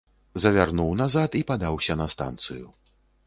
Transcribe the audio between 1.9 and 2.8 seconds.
на станцыю.